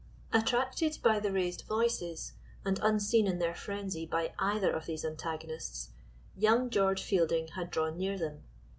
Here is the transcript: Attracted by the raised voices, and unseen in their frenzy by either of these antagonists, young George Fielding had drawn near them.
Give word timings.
Attracted 0.33 0.97
by 1.03 1.19
the 1.19 1.31
raised 1.31 1.61
voices, 1.67 2.33
and 2.65 2.79
unseen 2.81 3.27
in 3.27 3.37
their 3.37 3.53
frenzy 3.53 4.03
by 4.03 4.33
either 4.39 4.71
of 4.71 4.87
these 4.87 5.05
antagonists, 5.05 5.89
young 6.35 6.71
George 6.71 7.03
Fielding 7.03 7.49
had 7.49 7.69
drawn 7.69 7.99
near 7.99 8.17
them. 8.17 8.41